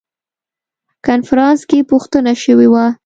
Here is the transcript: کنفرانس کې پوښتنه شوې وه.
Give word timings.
کنفرانس 1.05 1.59
کې 1.69 1.79
پوښتنه 1.91 2.33
شوې 2.43 2.67
وه. 2.73 2.85